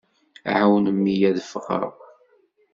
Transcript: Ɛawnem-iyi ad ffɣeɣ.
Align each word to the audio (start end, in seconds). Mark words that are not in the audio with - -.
Ɛawnem-iyi 0.55 1.25
ad 1.29 1.37
ffɣeɣ. 1.49 1.93